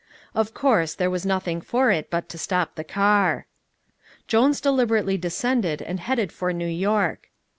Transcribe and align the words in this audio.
Of 0.33 0.55
course, 0.55 0.95
there 0.95 1.11
was 1.11 1.27
nothing 1.27 1.61
for 1.61 1.91
it 1.91 2.09
but 2.09 2.27
to 2.29 2.39
stop 2.39 2.73
the 2.73 2.83
car. 2.83 3.45
Jones 4.25 4.59
deliberately 4.59 5.15
descended 5.15 5.79
and 5.79 5.99
headed 5.99 6.31
for 6.31 6.51
New 6.51 6.65
York. 6.65 7.29